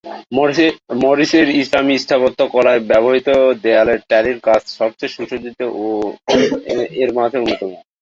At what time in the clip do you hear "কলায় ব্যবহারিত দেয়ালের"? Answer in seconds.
2.53-3.99